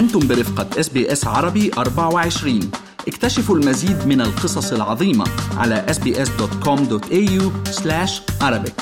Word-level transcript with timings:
أنتم 0.00 0.28
برفقة 0.28 0.80
SBS 0.80 1.26
عربي 1.26 1.70
24 1.78 2.70
اكتشفوا 3.08 3.56
المزيد 3.56 4.06
من 4.06 4.20
القصص 4.20 4.72
العظيمة 4.72 5.24
على 5.56 5.86
sbs.com.au 5.88 7.42
arabic. 8.42 8.72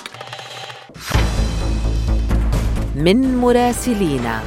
من 2.97 3.37
مراسلينا 3.37 4.43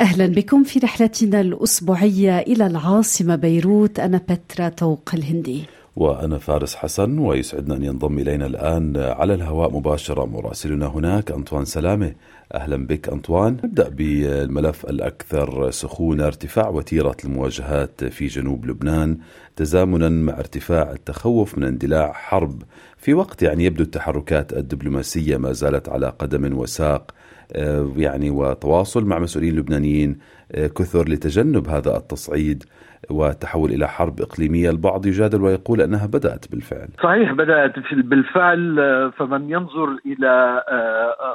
أهلا 0.00 0.26
بكم 0.26 0.64
في 0.64 0.78
رحلتنا 0.78 1.40
الأسبوعية 1.40 2.38
إلى 2.38 2.66
العاصمة 2.66 3.36
بيروت 3.36 4.00
أنا 4.00 4.20
بترا 4.28 4.68
توق 4.68 5.10
الهندي. 5.14 5.77
وأنا 5.98 6.38
فارس 6.38 6.74
حسن 6.74 7.18
ويسعدنا 7.18 7.76
أن 7.76 7.84
ينضم 7.84 8.18
إلينا 8.18 8.46
الآن 8.46 8.96
على 8.96 9.34
الهواء 9.34 9.76
مباشرة 9.76 10.24
مراسلنا 10.24 10.86
هناك 10.86 11.30
أنطوان 11.30 11.64
سلامة. 11.64 12.14
أهلا 12.54 12.86
بك 12.86 13.08
أنطوان. 13.08 13.56
نبدأ 13.64 13.88
بالملف 13.88 14.84
الأكثر 14.84 15.70
سخونة 15.70 16.26
ارتفاع 16.26 16.68
وتيرة 16.68 17.16
المواجهات 17.24 18.04
في 18.04 18.26
جنوب 18.26 18.66
لبنان. 18.66 19.18
تزامنا 19.56 20.08
مع 20.08 20.38
ارتفاع 20.38 20.92
التخوف 20.92 21.58
من 21.58 21.64
اندلاع 21.64 22.12
حرب. 22.12 22.62
في 22.96 23.14
وقت 23.14 23.42
يعني 23.42 23.64
يبدو 23.64 23.84
التحركات 23.84 24.52
الدبلوماسية 24.52 25.36
ما 25.36 25.52
زالت 25.52 25.88
على 25.88 26.08
قدم 26.08 26.58
وساق 26.58 27.14
آه، 27.52 27.92
يعني 27.96 28.30
وتواصل 28.30 29.04
مع 29.04 29.18
مسؤولين 29.18 29.56
لبنانيين 29.56 30.18
آه، 30.52 30.66
كثر 30.66 31.08
لتجنب 31.08 31.68
هذا 31.68 31.96
التصعيد. 31.96 32.64
والتحول 33.10 33.70
إلى 33.70 33.88
حرب 33.88 34.20
إقليمية، 34.20 34.70
البعض 34.70 35.06
يجادل 35.06 35.42
ويقول 35.42 35.80
أنها 35.80 36.06
بدأت 36.06 36.50
بالفعل. 36.50 36.88
صحيح 37.02 37.32
بدأت 37.32 37.78
بالفعل 37.92 38.80
آه، 38.80 39.12
فمن 39.16 39.50
ينظر 39.50 39.98
إلى 40.06 40.62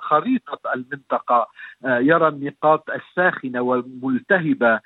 خريطة 0.02 0.59
المنطقة 0.75 1.47
يرى 1.85 2.27
النقاط 2.27 2.89
الساخنة 2.89 3.61
والملتهبة 3.61 4.80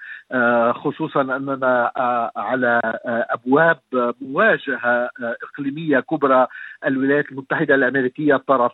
خصوصا 0.71 1.21
أننا 1.21 1.91
على 2.35 2.79
أبواب 3.29 3.79
مواجهة 4.22 5.09
إقليمية 5.44 5.99
كبرى 5.99 6.47
الولايات 6.85 7.31
المتحدة 7.31 7.75
الأمريكية 7.75 8.35
طرف 8.35 8.73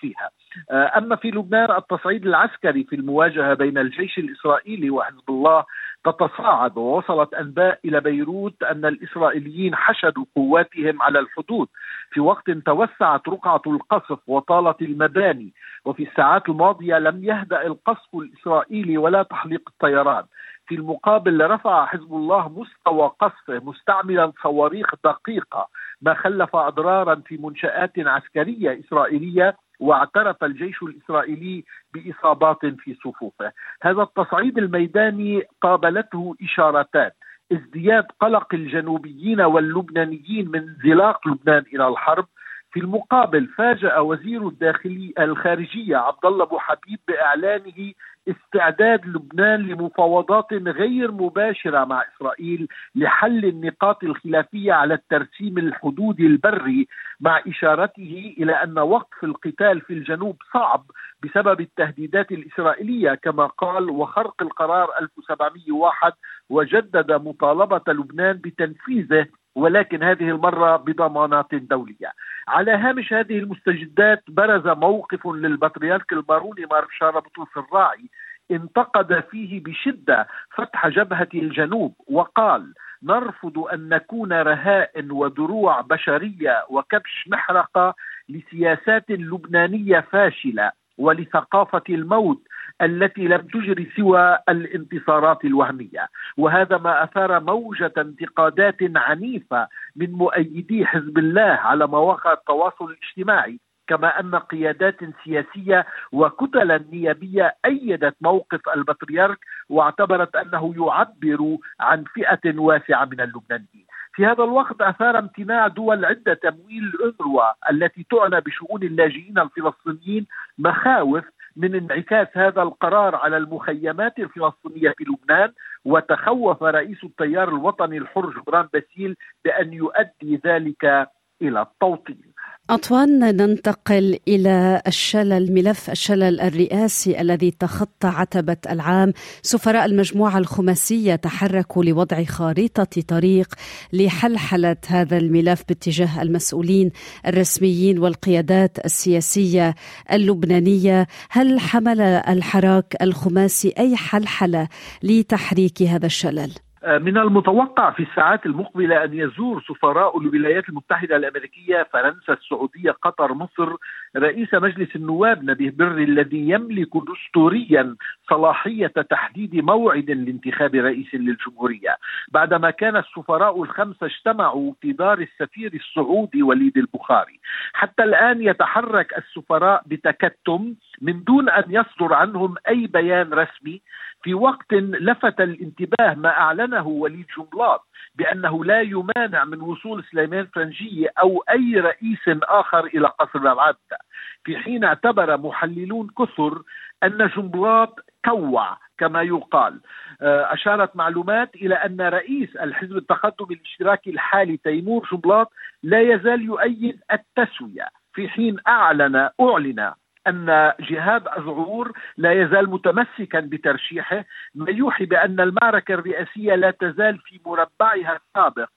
فيها. 0.00 0.30
آه، 0.70 0.92
أما 0.98 1.16
في 1.16 1.30
لبنان 1.30 1.70
التصعيد 1.70 2.26
العسكري 2.26 2.84
في 2.84 2.96
المواجهة 2.96 3.54
بين 3.54 3.78
الجيش 3.78 4.18
الإسرائيلي 4.18 4.90
وحزب 4.90 5.28
الله 5.28 5.64
تتصاعد 6.04 6.78
ووصلت 6.78 7.34
أنباء 7.34 7.78
إلى 7.84 8.00
بيروت 8.00 8.62
أن 8.62 8.84
الإسرائيليين 8.84 9.74
حشدوا 9.74 10.24
قواتهم 10.36 11.02
على 11.02 11.18
الحدود. 11.18 11.68
في 12.10 12.20
وقت 12.20 12.50
توسعت 12.50 13.28
رقعة 13.28 13.62
القصف 13.66 14.18
وطالت 14.26 14.82
المباني 14.82 15.52
وفي 15.84 16.02
الساعات 16.02 16.48
الماضية 16.48 16.98
لم 16.98 17.24
يهدأ 17.24 17.66
القصف 17.66 18.14
الإسرائيلي 18.14 18.98
ولا 18.98 19.22
تحليق 19.22 19.62
الطيران. 19.68 20.24
في 20.66 20.74
المقابل 20.74 21.50
رفع 21.50 21.86
حزب 21.86 22.14
الله 22.14 22.48
مستوى 22.48 23.10
قصفه 23.20 23.58
مستعملا 23.64 24.32
صواريخ 24.42 24.90
دقيقة 25.04 25.68
ما 26.02 26.14
خلف 26.14 26.56
أضرارا 26.56 27.14
في 27.14 27.36
منشآت 27.36 27.98
عسكرية 27.98 28.80
إسرائيلية 28.80 29.56
واعترف 29.82 30.44
الجيش 30.44 30.82
الإسرائيلي 30.82 31.64
بإصابات 31.94 32.66
في 32.66 32.94
صفوفه. 32.94 33.52
هذا 33.82 34.02
التصعيد 34.02 34.58
الميداني 34.58 35.42
قابلته 35.60 36.36
إشارتان 36.42 37.10
ازدياد 37.52 38.06
قلق 38.20 38.54
الجنوبيين 38.54 39.40
واللبنانيين 39.40 40.48
من 40.48 40.58
انزلاق 40.68 41.28
لبنان 41.28 41.64
إلى 41.74 41.88
الحرب 41.88 42.26
في 42.72 42.80
المقابل 42.80 43.46
فاجأ 43.46 43.98
وزير 43.98 44.48
الداخلي 44.48 45.14
الخارجية 45.18 45.96
عبد 45.96 46.24
الله 46.24 46.44
أبو 46.44 46.58
حبيب 46.58 46.98
بإعلانه 47.08 47.92
استعداد 48.28 49.06
لبنان 49.06 49.60
لمفاوضات 49.60 50.52
غير 50.52 51.12
مباشرة 51.12 51.84
مع 51.84 52.04
إسرائيل 52.14 52.68
لحل 52.94 53.44
النقاط 53.44 54.04
الخلافية 54.04 54.72
على 54.72 54.94
الترسيم 54.94 55.58
الحدودي 55.58 56.26
البري 56.26 56.88
مع 57.20 57.42
إشارته 57.48 58.34
إلى 58.38 58.52
أن 58.52 58.78
وقف 58.78 59.24
القتال 59.24 59.80
في 59.80 59.92
الجنوب 59.92 60.36
صعب 60.52 60.84
بسبب 61.24 61.60
التهديدات 61.60 62.32
الإسرائيلية 62.32 63.14
كما 63.14 63.46
قال 63.46 63.90
وخرق 63.90 64.42
القرار 64.42 64.88
1701 65.00 66.12
وجدد 66.50 67.12
مطالبة 67.12 67.82
لبنان 67.88 68.36
بتنفيذه 68.36 69.26
ولكن 69.54 70.02
هذه 70.02 70.30
المرة 70.30 70.76
بضمانات 70.76 71.54
دولية. 71.54 72.12
على 72.48 72.72
هامش 72.72 73.12
هذه 73.12 73.38
المستجدات 73.38 74.22
برز 74.28 74.66
موقف 74.66 75.26
للبطريرك 75.26 76.12
الماروني 76.12 76.66
مارشال 76.70 77.12
بطرس 77.12 77.56
الراعي 77.56 78.10
انتقد 78.52 79.20
فيه 79.30 79.62
بشدة 79.62 80.26
فتح 80.56 80.88
جبهة 80.88 81.28
الجنوب 81.34 81.94
وقال 82.08 82.72
نرفض 83.02 83.58
أن 83.58 83.88
نكون 83.88 84.32
رهائن 84.32 85.10
ودروع 85.10 85.80
بشرية 85.80 86.64
وكبش 86.70 87.24
محرقة 87.28 87.94
لسياسات 88.28 89.10
لبنانية 89.10 90.00
فاشلة 90.00 90.72
ولثقافة 90.98 91.82
الموت 91.88 92.42
التي 92.82 93.22
لم 93.22 93.40
تجري 93.40 93.90
سوى 93.96 94.38
الانتصارات 94.48 95.44
الوهمية. 95.44 96.08
وهذا 96.36 96.78
ما 96.78 97.04
أثار 97.04 97.40
موجة 97.40 97.92
انتقادات 97.98 98.76
عنيفة 98.96 99.68
من 99.96 100.12
مؤيدي 100.12 100.86
حزب 100.86 101.18
الله 101.18 101.42
على 101.42 101.86
مواقع 101.86 102.32
التواصل 102.32 102.84
الاجتماعي 102.84 103.58
كما 103.86 104.20
أن 104.20 104.34
قيادات 104.34 104.96
سياسية 105.24 105.86
وكتلا 106.12 106.84
نيابيه 106.92 107.56
أيدت 107.64 108.14
موقف 108.20 108.60
البطريرك 108.76 109.38
واعتبرت 109.68 110.36
أنه 110.36 110.74
يعبر 110.76 111.56
عن 111.80 112.04
فئة 112.14 112.58
واسعة 112.58 113.04
من 113.04 113.20
اللبنانيين. 113.20 113.86
في 114.14 114.26
هذا 114.26 114.44
الوقت 114.44 114.80
أثار 114.80 115.18
امتناع 115.18 115.68
دول 115.68 116.04
عدة 116.04 116.34
تمويل 116.34 116.84
الأنروا 116.84 117.42
التي 117.70 118.06
تعنى 118.10 118.40
بشؤون 118.40 118.82
اللاجئين 118.82 119.38
الفلسطينيين 119.38 120.26
مخاوف 120.58 121.24
من 121.56 121.74
انعكاس 121.74 122.28
هذا 122.32 122.62
القرار 122.62 123.14
على 123.16 123.36
المخيمات 123.36 124.18
الفلسطينية 124.18 124.94
في 124.98 125.04
لبنان 125.04 125.52
وتخوف 125.84 126.62
رئيس 126.62 127.04
التيار 127.04 127.48
الوطني 127.48 127.98
الحر 127.98 128.30
جبران 128.30 128.68
باسيل 128.72 129.16
بأن 129.44 129.72
يؤدي 129.72 130.40
ذلك 130.46 131.08
إلى 131.42 131.62
التوطين 131.62 132.31
أطوان 132.70 133.36
ننتقل 133.36 134.18
إلى 134.28 134.82
الشلل 134.86 135.52
ملف 135.54 135.90
الشلل 135.90 136.40
الرئاسي 136.40 137.20
الذي 137.20 137.50
تخطى 137.50 138.08
عتبة 138.08 138.56
العام 138.70 139.12
سفراء 139.42 139.84
المجموعة 139.84 140.38
الخماسية 140.38 141.14
تحركوا 141.14 141.84
لوضع 141.84 142.24
خارطة 142.24 143.02
طريق 143.08 143.54
لحلحلة 143.92 144.76
هذا 144.86 145.16
الملف 145.16 145.62
باتجاه 145.68 146.22
المسؤولين 146.22 146.90
الرسميين 147.26 147.98
والقيادات 147.98 148.84
السياسية 148.84 149.74
اللبنانية 150.12 151.06
هل 151.30 151.60
حمل 151.60 152.00
الحراك 152.00 152.96
الخماسي 153.02 153.74
أي 153.78 153.96
حلحلة 153.96 154.68
لتحريك 155.02 155.82
هذا 155.82 156.06
الشلل؟ 156.06 156.52
آه، 156.84 156.98
من 156.98 157.18
المتوقع 157.18 157.90
في 157.90 158.02
الساعات 158.02 158.46
المقبلة 158.46 159.04
أن 159.04 159.14
يزور 159.14 159.64
سفراء 159.68 160.18
الولايات 160.18 160.68
المتحدة 160.68 161.16
الأمريكية 161.16 161.88
فرنسا 161.92 162.32
السعودية 162.32 162.90
قطر 162.90 163.34
مصر. 163.34 163.76
رئيس 164.16 164.54
مجلس 164.54 164.96
النواب 164.96 165.44
نبيه 165.44 165.70
بري 165.70 166.04
الذي 166.04 166.48
يملك 166.50 166.88
دستوريا 166.96 167.96
صلاحية 168.30 168.86
تحديد 168.86 169.54
موعد 169.54 170.10
لانتخاب 170.10 170.74
رئيس 170.74 171.14
للجمهورية. 171.14 171.96
بعدما 172.28 172.70
كان 172.70 172.96
السفراء 172.96 173.62
الخمسة 173.62 174.06
اجتمعوا 174.06 174.72
في 174.80 174.92
دار 174.92 175.18
السفير 175.18 175.74
السعودي 175.74 176.42
وليد 176.42 176.76
البخاري. 176.78 177.40
حتى 177.72 178.02
الآن 178.02 178.42
يتحرك 178.42 179.18
السفراء 179.18 179.82
بتكتم 179.86 180.74
من 181.02 181.24
دون 181.24 181.48
أن 181.48 181.64
يصدر 181.68 182.14
عنهم 182.14 182.54
أي 182.68 182.86
بيان 182.86 183.34
رسمي 183.34 183.82
في 184.22 184.34
وقت 184.34 184.72
لفت 184.72 185.40
الانتباه 185.40 186.14
ما 186.14 186.28
أعلنه 186.28 186.86
وليد 186.86 187.26
جنبلاط 187.38 187.86
بأنه 188.14 188.64
لا 188.64 188.80
يمانع 188.80 189.44
من 189.44 189.60
وصول 189.60 190.04
سليمان 190.04 190.46
فرنجيه 190.46 191.08
أو 191.22 191.44
أي 191.50 191.80
رئيس 191.80 192.42
آخر 192.42 192.84
إلى 192.84 193.08
قصر 193.08 193.38
العبده 193.38 193.98
في 194.44 194.56
حين 194.56 194.84
اعتبر 194.84 195.36
محللون 195.36 196.08
كثر 196.18 196.62
أن 197.04 197.30
جنبلاط 197.36 198.00
كوع 198.24 198.78
كما 198.98 199.22
يقال. 199.22 199.80
آه، 200.22 200.52
أشارت 200.52 200.96
معلومات 200.96 201.54
إلى 201.54 201.74
أن 201.74 202.00
رئيس 202.00 202.56
الحزب 202.56 202.96
التقدم 202.96 203.46
الاشتراكي 203.50 204.10
الحالي 204.10 204.56
تيمور 204.56 205.08
جنبلاط 205.12 205.52
لا 205.82 206.00
يزال 206.00 206.42
يؤيد 206.42 207.00
التسوية 207.12 207.88
في 208.14 208.28
حين 208.28 208.56
أعلن 208.68 209.28
أعلن 209.40 209.92
أن 210.26 210.72
جهاد 210.80 211.28
أزعور 211.28 211.92
لا 212.16 212.32
يزال 212.32 212.70
متمسكا 212.70 213.40
بترشيحه 213.40 214.24
ما 214.54 214.70
يوحي 214.70 215.04
بأن 215.04 215.40
المعركة 215.40 215.94
الرئاسية 215.94 216.54
لا 216.54 216.70
تزال 216.70 217.18
في 217.18 217.40
مربعها 217.46 218.20
السابق 218.26 218.70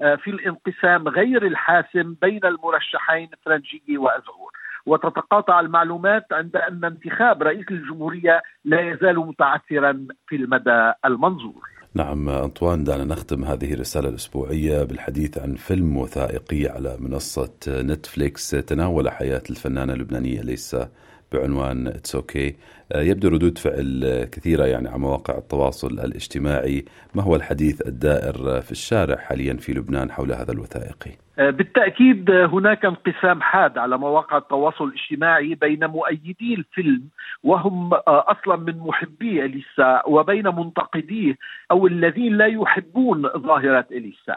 آه، 0.00 0.14
في 0.14 0.30
الانقسام 0.30 1.08
غير 1.08 1.46
الحاسم 1.46 2.14
بين 2.22 2.44
المرشحين 2.44 3.28
فرنجي 3.44 3.98
وأزعور 3.98 4.52
وتتقاطع 4.86 5.60
المعلومات 5.60 6.32
عند 6.32 6.56
أن 6.56 6.84
انتخاب 6.84 7.42
رئيس 7.42 7.66
الجمهورية 7.70 8.42
لا 8.64 8.80
يزال 8.80 9.18
متعثرا 9.18 10.06
في 10.26 10.36
المدى 10.36 10.92
المنظور. 11.04 11.68
نعم 11.94 12.28
أنطوان 12.28 12.84
دعنا 12.84 13.04
نختم 13.04 13.44
هذه 13.44 13.72
الرسالة 13.72 14.08
الأسبوعية 14.08 14.82
بالحديث 14.82 15.38
عن 15.38 15.54
فيلم 15.54 15.96
وثائقي 15.96 16.66
على 16.66 16.96
منصة 17.00 17.50
نتفليكس. 17.68 18.50
تناول 18.50 19.10
حياة 19.10 19.42
الفنانة 19.50 19.92
اللبنانية 19.92 20.40
إليسا 20.40 20.88
بعنوان 21.32 21.86
It's 21.86 22.14
Okay. 22.14 22.54
يبدو 22.96 23.28
ردود 23.28 23.58
فعل 23.58 24.24
كثيرة 24.32 24.64
يعني 24.66 24.88
على 24.88 24.98
مواقع 24.98 25.38
التواصل 25.38 26.00
الاجتماعي. 26.00 26.84
ما 27.14 27.22
هو 27.22 27.36
الحديث 27.36 27.86
الدائر 27.86 28.60
في 28.60 28.72
الشارع 28.72 29.16
حاليا 29.16 29.54
في 29.54 29.72
لبنان 29.72 30.10
حول 30.10 30.32
هذا 30.32 30.52
الوثائقي؟ 30.52 31.10
بالتأكيد 31.38 32.30
هناك 32.30 32.84
انقسام 32.84 33.42
حاد 33.42 33.78
على 33.78 33.98
مواقع 33.98 34.36
التواصل 34.36 34.84
الاجتماعي 34.84 35.54
بين 35.54 35.86
مؤيدي 35.86 36.54
الفيلم 36.54 37.02
وهم 37.42 37.94
أصلا 38.06 38.56
من 38.56 38.78
محبي 38.78 39.44
إليسا 39.44 40.02
وبين 40.06 40.46
منتقديه 40.48 41.36
أو 41.70 41.86
الذين 41.86 42.36
لا 42.36 42.46
يحبون 42.46 43.28
ظاهرة 43.28 43.86
إليسا. 43.92 44.36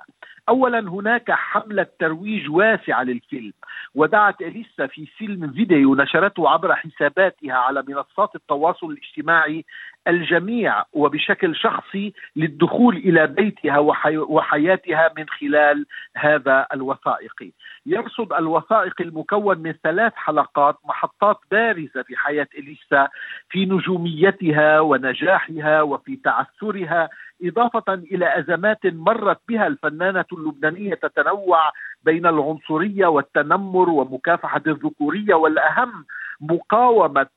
اولا 0.49 0.79
هناك 0.79 1.31
حملة 1.31 1.87
ترويج 1.99 2.49
واسعة 2.49 3.03
للفيلم 3.03 3.53
ودعت 3.95 4.41
إليسا 4.41 4.87
في 4.87 5.05
فيلم 5.05 5.51
فيديو 5.51 5.95
نشرته 5.95 6.49
عبر 6.49 6.75
حساباتها 6.75 7.53
على 7.53 7.83
منصات 7.87 8.35
التواصل 8.35 8.87
الاجتماعي 8.87 9.65
الجميع 10.07 10.83
وبشكل 10.93 11.55
شخصي 11.55 12.13
للدخول 12.35 12.97
إلى 12.97 13.27
بيتها 13.27 13.77
وحي 13.79 14.17
وحياتها 14.17 15.11
من 15.17 15.25
خلال 15.29 15.85
هذا 16.15 16.67
الوثائقي. 16.73 17.51
يرصد 17.85 18.33
الوثائقي 18.33 19.03
المكون 19.03 19.57
من 19.57 19.71
ثلاث 19.83 20.13
حلقات 20.15 20.77
محطات 20.85 21.37
بارزة 21.51 22.03
في 22.03 22.15
حياة 22.15 22.47
إليسا 22.57 23.07
في 23.49 23.65
نجوميتها 23.65 24.79
ونجاحها 24.79 25.81
وفي 25.81 26.15
تعثرها 26.15 27.09
إضافة 27.43 27.93
إلى 27.93 28.39
أزمات 28.39 28.85
مرت 28.85 29.39
بها 29.49 29.67
الفنانة 29.67 30.25
اللبنانية 30.33 30.93
تتنوع 30.93 31.71
بين 32.03 32.25
العنصرية 32.25 33.07
والتنمر 33.07 33.89
ومكافحة 33.89 34.61
الذكورية 34.67 35.33
والأهم 35.33 36.05
مقاومة 36.41 37.27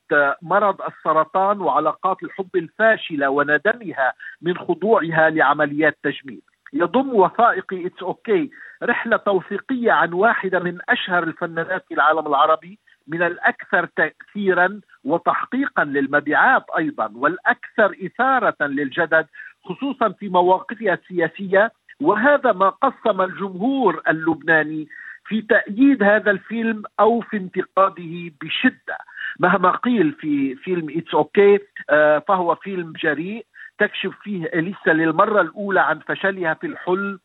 مرض 0.43 0.83
السرطان 0.83 1.61
وعلاقات 1.61 2.23
الحب 2.23 2.57
الفاشلة 2.57 3.31
وندمها 3.31 4.13
من 4.43 4.59
خضوعها 4.59 5.31
لعمليات 5.31 5.99
تجميل. 6.03 6.43
يضم 6.73 7.15
وثائقي 7.15 7.87
It's 7.87 8.03
Okay 8.03 8.51
رحلة 8.83 9.17
توثيقية 9.17 9.93
عن 9.93 10.13
واحدة 10.13 10.59
من 10.59 10.79
أشهر 10.89 11.23
الفنانات 11.23 11.85
في 11.89 11.95
العالم 11.95 12.27
العربي 12.27 12.79
من 13.09 13.23
الأكثر 13.23 13.89
تاثيرا 13.97 14.81
وتحقيقا 15.05 15.85
للمبيعات 15.85 16.65
أيضا 16.79 17.13
والأكثر 17.15 17.97
إثارة 18.07 18.57
للجدل 18.61 19.25
خصوصا 19.65 20.09
في 20.09 20.29
مواقفها 20.29 20.95
السياسية 20.95 21.73
وهذا 22.01 22.53
ما 22.53 22.69
قسم 22.69 23.21
الجمهور 23.21 24.03
اللبناني 24.09 24.89
في 25.25 25.43
تأييد 25.43 26.03
هذا 26.03 26.31
الفيلم 26.31 26.83
أو 27.01 27.21
في 27.21 27.37
انتقاده 27.37 28.33
بشدة. 28.43 28.99
مهما 29.41 29.71
قيل 29.71 30.13
في 30.13 30.55
فيلم 30.55 30.87
It's 30.91 31.15
Okay 31.15 31.59
فهو 32.29 32.55
فيلم 32.55 32.93
جريء 33.03 33.47
تكشف 33.79 34.13
فيه 34.23 34.45
إليسا 34.45 34.91
للمرة 34.91 35.41
الأولى 35.41 35.81
عن 35.81 35.99
فشلها 35.99 36.55
في 36.55 36.67
الحلم. 36.67 37.21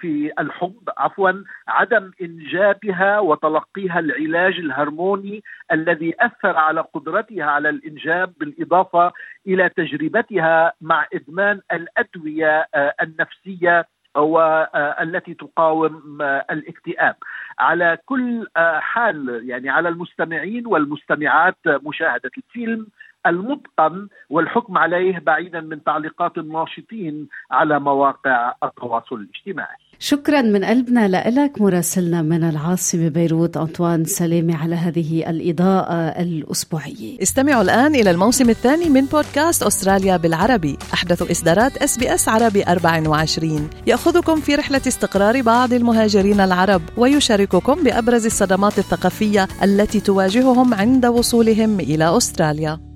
في 0.00 0.32
الحب 0.38 0.88
عفوا 0.98 1.32
عدم 1.68 2.10
إنجابها 2.22 3.18
وتلقيها 3.18 3.98
العلاج 3.98 4.58
الهرموني 4.58 5.42
الذي 5.72 6.14
أثر 6.20 6.56
على 6.56 6.80
قدرتها 6.80 7.44
على 7.44 7.68
الإنجاب 7.68 8.32
بالإضافة 8.40 9.12
إلى 9.46 9.68
تجربتها 9.68 10.72
مع 10.80 11.06
إدمان 11.14 11.60
الأدوية 11.72 12.66
النفسية 13.02 13.86
والتي 14.16 15.34
تقاوم 15.34 16.18
الاكتئاب. 16.50 17.16
على 17.58 17.98
كل 18.06 18.46
حال 18.78 19.42
يعني 19.48 19.70
على 19.70 19.88
المستمعين 19.88 20.66
والمستمعات 20.66 21.56
مشاهدة 21.66 22.30
الفيلم 22.38 22.86
المتقن 23.26 24.08
والحكم 24.30 24.78
عليه 24.78 25.18
بعيدا 25.18 25.60
من 25.60 25.84
تعليقات 25.84 26.38
الناشطين 26.38 27.28
على 27.50 27.80
مواقع 27.80 28.54
التواصل 28.64 29.16
الاجتماعي. 29.16 29.76
شكرا 29.98 30.42
من 30.42 30.64
قلبنا 30.64 31.08
لك 31.08 31.60
مراسلنا 31.60 32.22
من 32.22 32.44
العاصمة 32.44 33.08
بيروت 33.08 33.56
أنطوان 33.56 34.04
سلامي 34.04 34.54
على 34.54 34.74
هذه 34.74 35.30
الإضاءة 35.30 36.22
الأسبوعية. 36.22 37.22
استمعوا 37.22 37.62
الآن 37.62 37.94
إلى 37.94 38.10
الموسم 38.10 38.50
الثاني 38.50 38.88
من 38.88 39.04
بودكاست 39.04 39.62
أستراليا 39.62 40.16
بالعربي. 40.16 40.78
أحدث 40.94 41.30
إصدارات 41.30 41.76
SBS 41.76 42.28
عربي 42.28 42.62
24 42.62 43.70
يأخذكم 43.86 44.36
في 44.36 44.54
رحلة 44.54 44.82
استقرار 44.86 45.42
بعض 45.42 45.72
المهاجرين 45.72 46.40
العرب 46.40 46.82
ويشارككم 46.96 47.74
بأبرز 47.84 48.26
الصدمات 48.26 48.78
الثقافية 48.78 49.48
التي 49.62 50.00
تواجههم 50.00 50.74
عند 50.74 51.06
وصولهم 51.06 51.80
إلى 51.80 52.16
أستراليا. 52.16 52.91